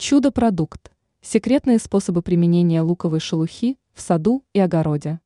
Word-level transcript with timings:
Чудо-продукт. 0.00 0.92
Секретные 1.22 1.80
способы 1.80 2.22
применения 2.22 2.82
луковой 2.82 3.18
шелухи 3.18 3.76
в 3.92 4.00
саду 4.00 4.44
и 4.52 4.60
огороде. 4.60 5.18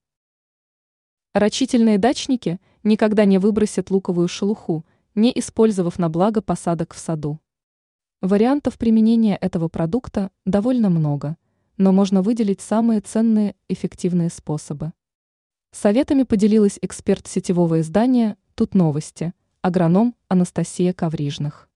Рачительные 1.35 1.99
дачники 1.99 2.59
никогда 2.83 3.27
не 3.27 3.37
выбросят 3.37 3.91
луковую 3.91 4.29
шелуху, 4.29 4.87
не 5.15 5.31
использовав 5.39 5.99
на 5.99 6.09
благо 6.09 6.41
посадок 6.41 6.95
в 6.95 6.99
саду. 6.99 7.39
Вариантов 8.23 8.79
применения 8.79 9.37
этого 9.37 9.69
продукта 9.69 10.31
довольно 10.47 10.89
много, 10.89 11.37
но 11.77 11.93
можно 11.93 12.23
выделить 12.23 12.63
самые 12.63 13.03
ценные 13.03 13.55
эффективные 13.69 14.31
способы. 14.31 14.95
Советами 15.73 16.23
поделилась 16.23 16.79
эксперт 16.81 17.27
сетевого 17.27 17.83
издания 17.83 18.39
«Тут 18.55 18.75
новости», 18.75 19.35
агроном 19.61 20.17
Анастасия 20.29 20.95
Коврижных. 20.95 21.69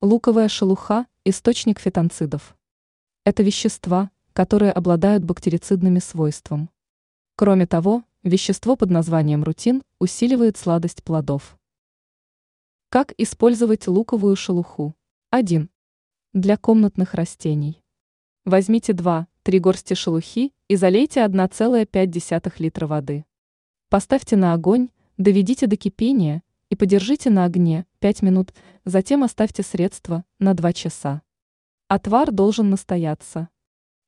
Луковая 0.00 0.48
шелуха– 0.48 1.06
источник 1.30 1.78
фитонцидов. 1.78 2.56
Это 3.24 3.42
вещества, 3.42 4.10
которые 4.32 4.72
обладают 4.72 5.24
бактерицидными 5.24 5.98
свойством. 5.98 6.70
Кроме 7.36 7.66
того, 7.66 8.04
вещество 8.22 8.76
под 8.76 8.90
названием 8.90 9.44
рутин 9.44 9.82
усиливает 9.98 10.56
сладость 10.56 11.02
плодов. 11.02 11.56
Как 12.90 13.14
использовать 13.16 13.86
луковую 13.86 14.36
шелуху? 14.36 14.94
1. 15.30 15.70
Для 16.32 16.56
комнатных 16.56 17.14
растений. 17.14 17.82
Возьмите 18.44 18.92
2-3 18.92 19.26
горсти 19.58 19.94
шелухи 19.94 20.52
и 20.68 20.76
залейте 20.76 21.20
1,5 21.20 22.52
литра 22.58 22.86
воды. 22.86 23.24
Поставьте 23.88 24.36
на 24.36 24.54
огонь, 24.54 24.88
доведите 25.16 25.66
до 25.66 25.76
кипения 25.76 26.42
и 26.70 26.76
подержите 26.76 27.28
на 27.28 27.44
огне 27.44 27.84
5 27.98 28.22
минут, 28.22 28.54
затем 28.84 29.22
оставьте 29.22 29.62
средство 29.62 30.24
на 30.38 30.54
2 30.54 30.72
часа. 30.72 31.22
Отвар 31.88 32.30
должен 32.30 32.70
настояться. 32.70 33.48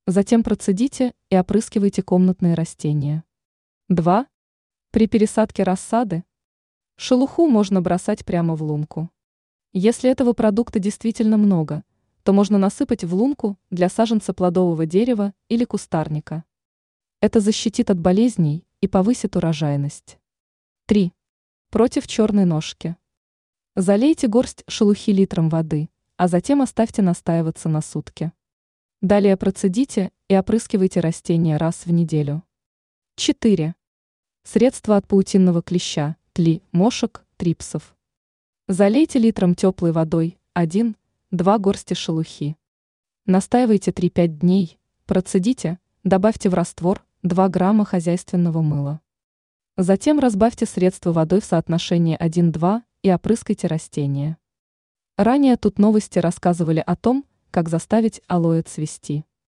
Затем 0.07 0.43
процедите 0.43 1.12
и 1.29 1.37
опрыскивайте 1.37 2.03
комнатные 2.03 2.55
растения. 2.55 3.25
2. 3.89 4.27
При 4.92 5.06
пересадке 5.09 5.64
рассады 5.64 6.25
шелуху 6.97 7.48
можно 7.48 7.83
бросать 7.83 8.25
прямо 8.25 8.55
в 8.55 8.62
лунку. 8.62 9.11
Если 9.73 10.08
этого 10.08 10.33
продукта 10.33 10.79
действительно 10.79 11.36
много, 11.36 11.83
то 12.23 12.33
можно 12.33 12.58
насыпать 12.58 13.03
в 13.03 13.14
лунку 13.14 13.58
для 13.70 13.89
саженца 13.89 14.33
плодового 14.33 14.86
дерева 14.86 15.34
или 15.48 15.64
кустарника. 15.64 16.45
Это 17.20 17.41
защитит 17.41 17.91
от 17.91 17.98
болезней 17.98 18.64
и 18.81 18.86
повысит 18.86 19.34
урожайность. 19.34 20.19
3. 20.86 21.12
Против 21.73 22.06
черной 22.06 22.45
ножки. 22.45 22.97
Залейте 23.77 24.28
горсть 24.28 24.62
шелухи 24.69 25.11
литром 25.11 25.48
воды, 25.48 25.89
а 26.19 26.29
затем 26.29 26.61
оставьте 26.61 27.01
настаиваться 27.01 27.70
на 27.70 27.81
сутки. 27.81 28.31
Далее 29.01 29.39
процедите 29.39 30.12
и 30.29 30.37
опрыскивайте 30.37 31.01
растения 31.01 31.56
раз 31.56 31.87
в 31.87 31.91
неделю. 31.91 32.42
4. 33.17 33.75
Средство 34.42 34.98
от 34.98 35.09
паутинного 35.09 35.62
клеща, 35.62 36.17
тли, 36.34 36.62
мошек, 36.73 37.25
трипсов. 37.39 37.97
Залейте 38.69 39.19
литром 39.19 39.55
теплой 39.55 39.92
водой 39.92 40.39
1-2 40.55 40.95
горсти 41.59 41.95
шелухи. 41.95 42.59
Настаивайте 43.25 43.92
3-5 43.92 44.27
дней, 44.27 44.79
процедите, 45.07 45.79
добавьте 46.05 46.51
в 46.51 46.55
раствор 46.55 47.03
2 47.23 47.48
грамма 47.48 47.86
хозяйственного 47.86 48.61
мыла. 48.61 49.01
Затем 49.77 50.19
разбавьте 50.19 50.67
средство 50.67 51.12
водой 51.12 51.41
в 51.41 51.45
соотношении 51.45 52.19
1-2 52.19 52.83
и 53.03 53.12
опрыскайте 53.12 53.67
растения. 53.69 54.37
Ранее 55.17 55.56
тут 55.56 55.79
новости 55.79 56.19
рассказывали 56.19 56.83
о 56.84 56.95
том, 56.95 57.25
как 57.51 57.69
заставить 57.69 58.20
алоэ 58.29 58.62
цвести. 58.62 59.25